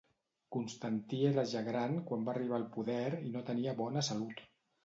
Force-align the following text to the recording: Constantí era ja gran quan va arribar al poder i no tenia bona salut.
Constantí 0.53 1.19
era 1.33 1.43
ja 1.51 1.61
gran 1.69 1.93
quan 2.09 2.25
va 2.31 2.35
arribar 2.35 2.57
al 2.61 2.67
poder 2.79 3.07
i 3.29 3.33
no 3.37 3.47
tenia 3.51 3.77
bona 3.83 4.09
salut. 4.13 4.47